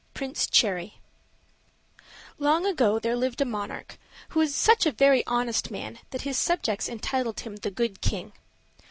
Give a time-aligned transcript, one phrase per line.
[0.15, 0.95] PRINCE CHERRY
[2.39, 6.39] LONG ago there lived a monarch, who was such a very, honest man that his
[6.39, 8.33] subjects entitled him the Good King.